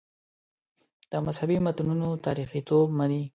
د 1.11 1.13
مذهبي 1.25 1.57
متنونو 1.65 2.09
تاریخیتوب 2.25 2.85
مني. 2.97 3.23